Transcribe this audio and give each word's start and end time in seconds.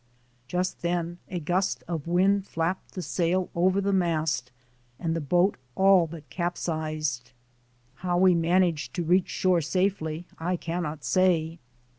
Just 0.47 0.81
then 0.81 1.19
a 1.29 1.39
gust 1.39 1.83
of 1.87 2.07
wind 2.07 2.47
flapped 2.47 2.95
the 2.95 3.03
sail 3.03 3.51
over 3.53 3.79
the 3.79 3.93
mast 3.93 4.51
and 4.99 5.15
the 5.15 5.21
boat 5.21 5.57
all 5.75 6.07
but 6.07 6.27
capsized. 6.31 7.33
How 7.97 8.17
we 8.17 8.33
man 8.33 8.63
aged 8.63 8.95
to 8.95 9.03
reach 9.03 9.29
shore 9.29 9.61
safely 9.61 10.25
I 10.39 10.55
cannot 10.57 11.03
say. 11.03 11.59